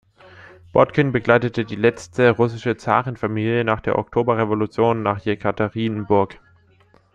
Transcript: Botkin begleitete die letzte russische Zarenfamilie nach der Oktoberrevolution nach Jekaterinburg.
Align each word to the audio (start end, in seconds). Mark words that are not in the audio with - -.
Botkin 0.73 1.11
begleitete 1.11 1.63
die 1.63 1.75
letzte 1.75 2.31
russische 2.31 2.75
Zarenfamilie 2.75 3.63
nach 3.63 3.81
der 3.81 3.99
Oktoberrevolution 3.99 5.03
nach 5.03 5.19
Jekaterinburg. 5.23 6.39